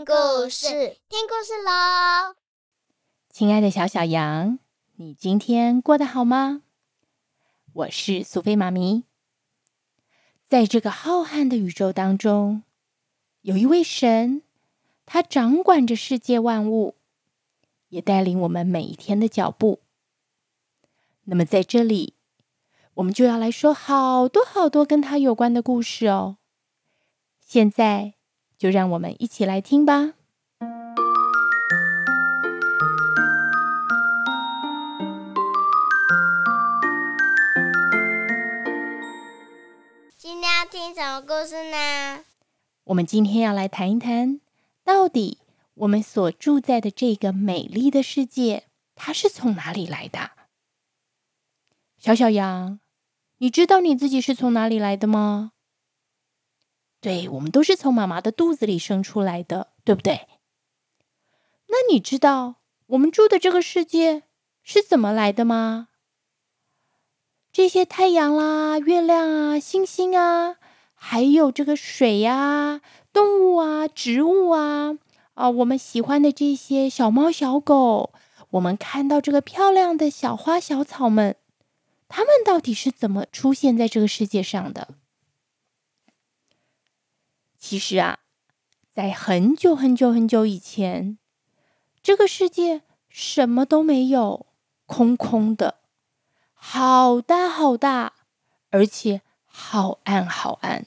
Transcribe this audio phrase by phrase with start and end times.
[0.00, 0.66] 听故事，
[1.10, 2.34] 听故事喽！
[3.28, 4.58] 亲爱的小小羊，
[4.96, 6.62] 你今天过得好吗？
[7.74, 9.04] 我是苏菲妈咪。
[10.46, 12.62] 在这个浩瀚的宇宙当中，
[13.42, 14.40] 有一位神，
[15.04, 16.94] 他掌管着世界万物，
[17.90, 19.80] 也带领我们每一天的脚步。
[21.24, 22.14] 那么在这里，
[22.94, 26.38] 我们就要来说好多好多跟他有关的故事哦。
[27.38, 28.14] 现在
[28.60, 30.12] 就让我们一起来听吧。
[40.14, 42.22] 今天要听什么故事呢？
[42.84, 44.38] 我们今天要来谈一谈，
[44.84, 45.38] 到底
[45.72, 50.32] 我们所住在的这个美丽的世界，它是从哪里来的？
[51.96, 52.78] 小小羊，
[53.38, 55.52] 你知道你自己是从哪里来的吗？
[57.00, 60.28] 对，我们都是从妈妈的肚子里生出来的，对不对？
[61.68, 62.56] 那你知道
[62.88, 64.24] 我们住的这个世界
[64.62, 65.88] 是怎么来的吗？
[67.52, 70.56] 这些太阳啦、月亮啊、星星啊，
[70.94, 72.80] 还有这个水呀、
[73.12, 74.98] 动物啊、植物啊，
[75.34, 78.12] 啊，我们喜欢的这些小猫小狗，
[78.50, 81.36] 我们看到这个漂亮的小花小草们。
[82.08, 84.94] 它们到底是怎么出现在这个世界上的？
[87.60, 88.20] 其实啊，
[88.90, 91.18] 在很久很久很久以前，
[92.02, 94.46] 这个世界什么都没有，
[94.86, 95.80] 空空的，
[96.54, 98.14] 好大好大，
[98.70, 100.86] 而且好暗好暗。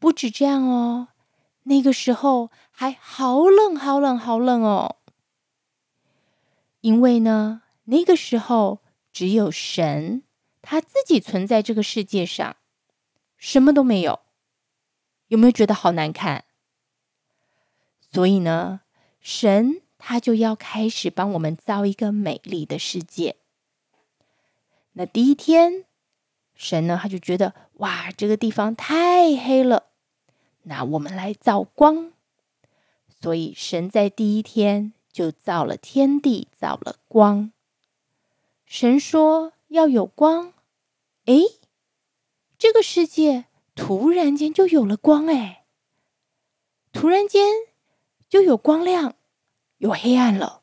[0.00, 1.08] 不止这样哦，
[1.62, 4.96] 那个时候还好冷好冷好冷哦，
[6.80, 8.80] 因为呢，那个时候。
[9.14, 10.24] 只有神，
[10.60, 12.56] 他自己存在这个世界上，
[13.38, 14.18] 什么都没有。
[15.28, 16.44] 有没有觉得好难看？
[18.12, 18.82] 所以呢，
[19.20, 23.36] 神他就要开始帮我们造一个美丽的世界。
[24.92, 25.84] 那第一天，
[26.54, 29.88] 神呢他就觉得哇，这个地方太黑了，
[30.62, 32.12] 那我们来造光。
[33.20, 37.50] 所以神在第一天就造了天地，造了光。
[38.66, 40.52] 神说要有光，
[41.24, 41.34] 哎，
[42.58, 45.64] 这个世界突然间就有了光，哎，
[46.92, 47.48] 突然间
[48.28, 49.16] 就有光亮，
[49.78, 50.62] 有黑暗了。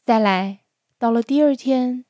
[0.00, 0.64] 再来，
[0.98, 2.04] 到了第二天，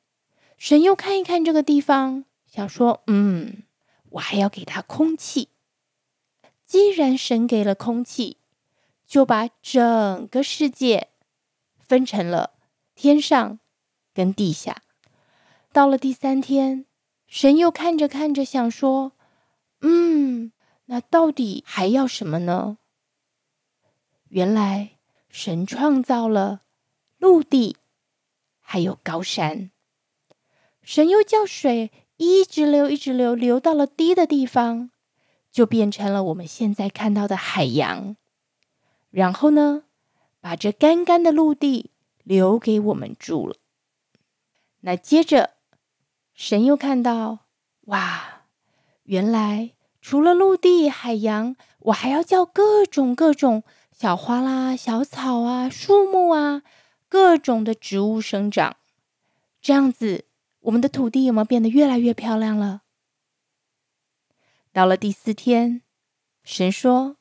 [0.57, 3.63] 神又看一看这个地方，想说，嗯，
[4.11, 5.49] 我还要给他空气。
[6.65, 8.37] 既然神给了空气，
[9.05, 11.09] 就把整个世界
[11.79, 12.53] 分成了
[12.95, 13.59] 天上。
[14.11, 14.81] 跟地下，
[15.71, 16.85] 到了第三天，
[17.25, 19.13] 神又看着看着，想说
[19.81, 20.51] ：“嗯，
[20.85, 22.77] 那到底还要什么呢？”
[24.29, 24.97] 原来
[25.29, 26.61] 神创造了
[27.17, 27.77] 陆地，
[28.59, 29.71] 还有高山。
[30.81, 34.91] 神又叫水一直流，一直流，流到了低的地方，
[35.51, 38.15] 就变成了我们现在看到的海洋。
[39.09, 39.85] 然后呢，
[40.39, 41.91] 把这干干的陆地
[42.23, 43.55] 留给我们住了。
[44.81, 45.55] 那接着，
[46.33, 47.47] 神又看到，
[47.85, 48.38] 哇，
[49.09, 56.61] 原来除了陆地、海洋，我还要叫各种各种小花啦、小草啊、树木啊，
[57.07, 58.77] 各种的植物生长。
[59.59, 60.25] 这样子，
[60.59, 62.83] 我们的土地有没有变得越来越漂亮了？
[64.71, 65.81] 到了第四天，
[66.43, 67.17] 神说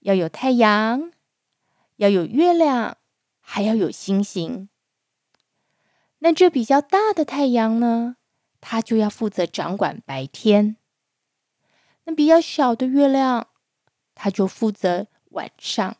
[0.00, 1.12] 要有太阳，
[1.96, 2.96] 要有月亮，
[3.38, 4.68] 还要有星星。
[6.18, 8.16] 那这比较大的太阳呢，
[8.60, 10.74] 它就要负责掌管白天；
[12.08, 13.48] 那比较小的月亮，
[14.14, 15.98] 它就负责晚上。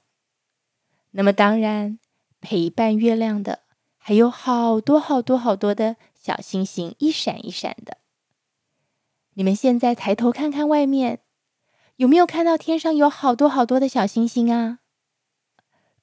[1.11, 1.99] 那么当然，
[2.41, 3.65] 陪伴月亮的
[3.99, 7.99] 还有好多好多好多的小星星，一闪一闪的。
[9.35, 11.21] 你们现在抬头看看外面，
[11.97, 14.79] 有没有看到天上有好多好多的小星星啊？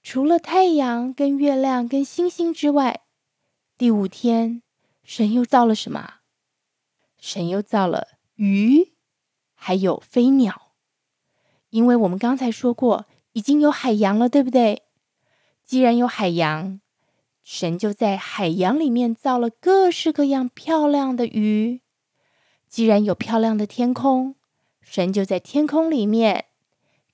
[0.04, 3.02] 除了太阳跟月亮跟星星之外，
[3.76, 4.62] 第五天，
[5.04, 6.18] 神又造了什么？
[7.18, 8.94] 神又造了鱼，
[9.66, 10.74] 还有飞鸟。
[11.72, 14.84] 因为我们刚才说过，已经有海洋了，对不对？
[15.64, 16.80] 既然有海洋，
[17.42, 21.82] 神就在海洋里面造了各式各样漂亮的鱼。
[22.68, 24.36] 既然有漂亮的天空，
[24.82, 26.46] 神就在天空里面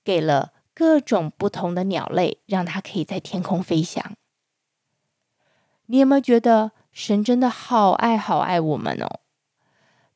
[0.04, 4.12] 给了各种不同的鸟类，让它可以在天空飞翔。
[5.86, 9.21] 你有没有觉得神真的好爱好爱我们哦？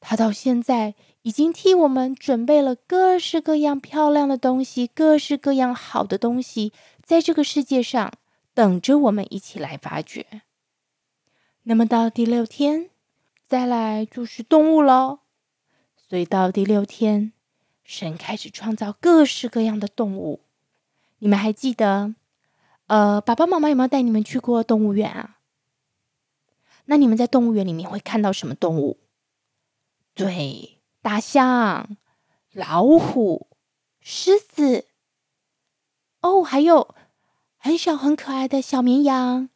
[0.00, 6.72] 他到现在已经替我们准备了各式各样漂亮的东西，各式各样好的东西，
[7.02, 8.12] 在这个世界上
[8.54, 10.42] 等着我们一起来发掘。
[11.64, 12.90] 那么到第六天，
[13.44, 15.20] 再来就是动物喽。
[16.08, 17.32] 所以到第六天，
[17.82, 20.42] 神开始创造各式各样的动物。
[21.18, 22.14] 你们还记得，
[22.86, 25.38] 呃，爸爸妈妈有没有带你们去过动物园啊？
[26.84, 28.98] 那你们在动物园里面会看到什么动物？
[30.16, 31.98] 对，大象、
[32.52, 33.48] 老虎、
[34.00, 34.86] 狮子。
[36.22, 36.94] 哦，还有
[37.58, 39.50] 很小很可爱的小绵羊、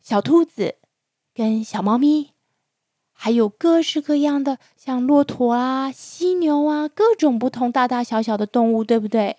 [0.00, 0.76] 小兔子
[1.34, 2.30] 跟小猫咪。
[3.12, 9.38] 还有各式各样的，像骆驼啊、犀牛啊，各种不同大大小小的动物，对不对？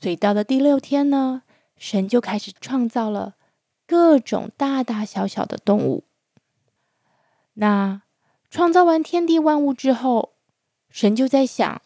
[0.00, 1.44] 所以到了第六天呢，
[1.76, 3.36] 神就开始创造了
[3.86, 6.02] 各种大大小小的动物。
[7.54, 8.02] 那
[8.50, 10.34] 创造完天地万物之后，
[10.90, 11.82] 神就在想：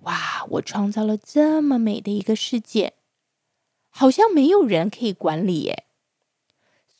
[0.00, 2.94] 哇，我创造了这么美的一个世界，
[3.88, 5.84] 好像没有人可以管理耶。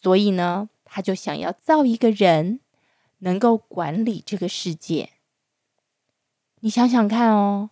[0.00, 2.60] 所以呢，他就想要造一个人。
[3.20, 5.14] 能够管理这个世界，
[6.60, 7.70] 你想想看哦，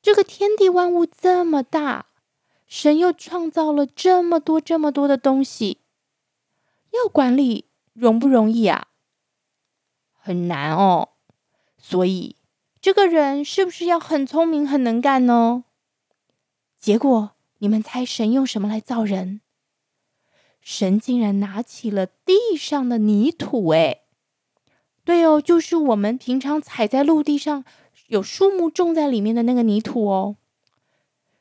[0.00, 2.06] 这个天地万物这么大，
[2.66, 5.82] 神又创造了这么多这么多的东西，
[6.90, 8.87] 要管理容不容易啊？
[10.28, 11.08] 很难哦。
[11.78, 12.36] 所以
[12.82, 15.64] 这个人是不是要很聪明、很能干呢？
[16.78, 17.30] 结果
[17.60, 19.40] 你们猜神用什么来造人？
[20.60, 24.02] 神竟然拿起了地上的泥土，哎。
[25.02, 27.64] 对哦，就是我们平常踩在陆地上，
[28.08, 30.36] 有树木种在里面的那个泥土哦。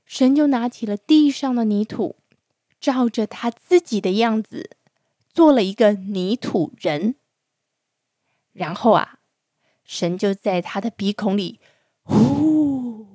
[0.05, 2.15] 神就拿起了地上的泥土，
[2.79, 4.77] 照着他自己的样子
[5.33, 7.15] 做了一个泥土人。
[8.57, 9.19] 然后啊，
[9.83, 11.59] 神就在他的鼻孔里
[12.01, 13.05] 呼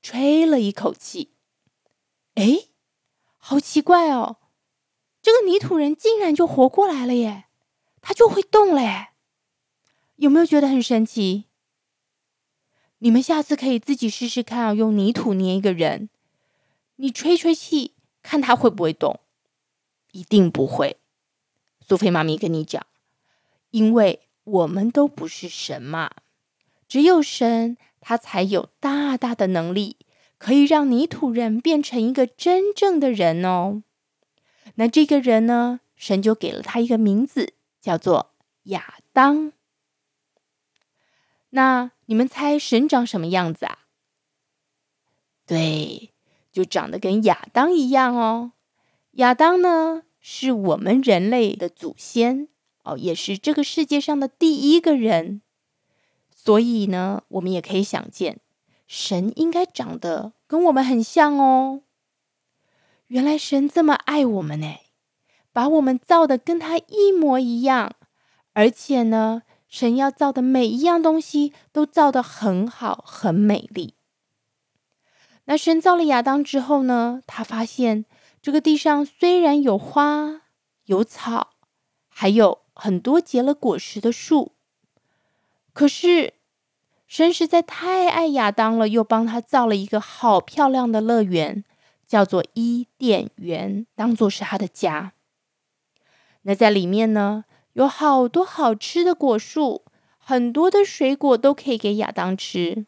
[0.00, 1.32] 吹了一口气。
[2.34, 2.68] 哎，
[3.36, 4.36] 好奇怪哦，
[5.20, 7.46] 这个泥土人竟然就活过来了耶！
[8.00, 9.08] 他就会动了耶。
[10.14, 11.46] 有没有觉得很神奇？
[12.98, 16.08] 你们下次可以自己试试看啊，用泥土捏一个人，
[16.94, 19.18] 你吹吹气，看他会不会动？
[20.12, 20.98] 一定不会。
[21.80, 22.86] 苏菲妈咪跟你讲，
[23.70, 26.10] 因为我们都不是神嘛，
[26.88, 29.96] 只有神他才有大大的能力，
[30.38, 33.82] 可以让泥土人变成一个真正的人哦。
[34.74, 38.34] 那这个人呢，神就给了他一个名字，叫做
[38.64, 39.52] 亚当。
[41.50, 43.78] 那你们猜神长什么样子啊？
[45.46, 46.12] 对，
[46.50, 48.52] 就长得跟亚当一样哦。
[49.12, 52.48] 亚当呢，是我们人类的祖先
[52.82, 55.42] 哦，也是这个世界上的第一个人。
[56.34, 58.40] 所以呢，我们也可以想见，
[58.86, 61.82] 神应该长得跟我们很像哦。
[63.08, 64.76] 原来神这么爱我们呢，
[65.52, 67.94] 把我们造的跟他一模一样，
[68.52, 69.42] 而且呢。
[69.68, 73.94] 神要造的每一样东西都造的很好，很美丽。
[75.46, 78.04] 那神造了亚当之后呢，他发现
[78.42, 80.42] 这个地上虽然有花、
[80.84, 81.54] 有草，
[82.06, 84.56] 还有很多结了果实的树，
[85.72, 86.34] 可是
[87.06, 91.62] 神实在太爱亚当了，又帮他造了一个好漂亮的乐园，
[92.04, 95.12] 叫做伊甸园，当做是他的家。
[96.42, 99.84] 那在里面呢，有好多好吃的果树，
[100.18, 102.86] 很多的水果都可以给亚当吃。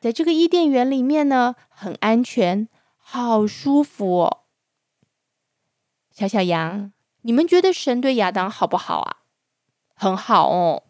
[0.00, 4.44] 在这个伊甸园里面呢，很安全，好舒服哦。
[6.10, 9.16] 小小羊，你们觉得神对亚当好不好啊？
[9.94, 10.84] 很好哦。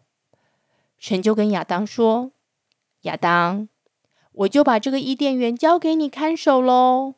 [0.97, 2.31] 神就跟亚当说
[3.03, 3.67] ：“亚当，
[4.33, 7.15] 我就把这个伊甸园交给你看守喽。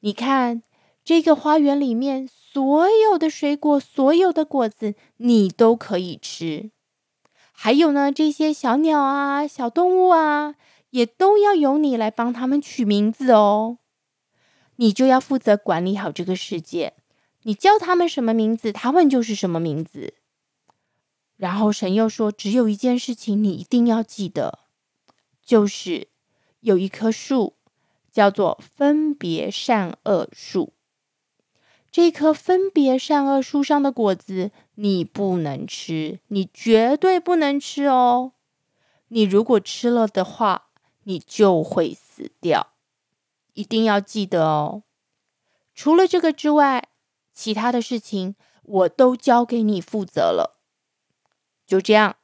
[0.00, 0.62] 你看。”
[1.02, 6.70] 这个花园里面所有的水果，所有的果子，你都可以吃。
[7.52, 10.54] 还有呢，这些小鸟啊、小动物啊，
[10.90, 13.78] 也都要由你来帮他们取名字哦。
[14.76, 16.92] 你就要负责管理好这个世界，
[17.42, 20.14] 你叫他们什么名字，他们就是什么名字。
[21.36, 24.58] 然后神又说，只有一件事情你一定要记得，
[25.42, 26.08] 就是
[26.60, 27.54] 有一棵树
[28.12, 30.74] 叫做分别善恶树。
[31.90, 38.32] 这棵分别善恶树上的果子，你不能吃，你绝对不能吃哦！
[39.08, 40.66] 你如果吃了的话，
[41.02, 42.74] 你就会死掉，
[43.54, 44.84] 一定要记得哦。
[45.74, 46.89] 除了这个之外，
[47.40, 50.60] 其他的事情我都交给你负责了。
[51.66, 52.16] 就这样，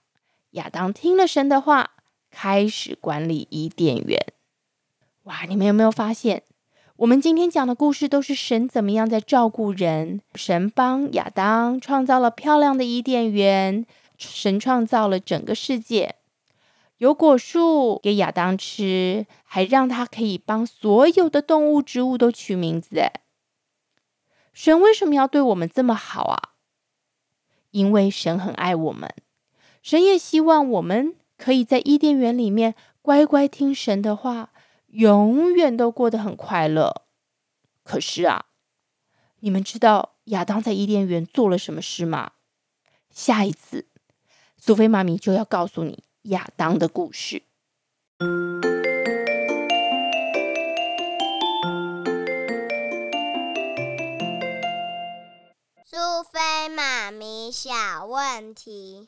[0.50, 1.92] 亚当听了神的话，
[2.30, 4.20] 开始管理伊甸园。
[5.22, 6.42] 哇，你们有没有发现，
[6.96, 10.20] 我们今天讲的故事都是神怎么样在照顾人？
[10.34, 13.86] 神帮亚当创造了漂亮的伊甸园，
[14.18, 16.16] 神创造了整个世界，
[16.98, 22.98] 有果树给亚当吃，还让他可以帮所有的动物、植物都取名字。
[22.98, 23.10] 哎，
[24.56, 26.56] 神为什么要对我们这么好啊？
[27.72, 29.14] 因为神很爱我们，
[29.82, 34.50] 神也希望我们可以在伊甸园里面乖乖听神的话。
[34.86, 37.02] 永远都过得很快乐。
[37.82, 38.46] 可是啊，
[39.40, 42.32] 你们知道亚当在伊甸园做了什么事吗？
[43.10, 43.88] 下一次，
[44.56, 47.42] 苏菲妈咪就要告诉你亚当的故事。
[57.06, 59.06] 妈咪小问题：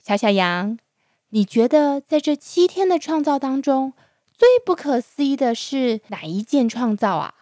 [0.00, 0.78] 小小羊，
[1.30, 3.92] 你觉得在这七天的创造当中，
[4.32, 7.34] 最不可思议的是哪一件创造啊？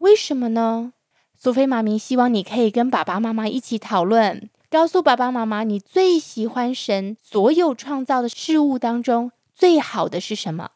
[0.00, 0.92] 为什么呢？
[1.34, 10.72] 苏菲妈咪希望你可以跟爸爸妈妈一起讨论，告诉爸爸妈妈你最喜欢神所有创造的事物当中最好的是什么？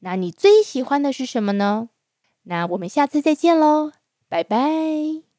[0.00, 1.90] 那你最喜欢的是什么呢？
[2.42, 3.92] 那我们下次再见喽，
[4.28, 5.29] 拜拜。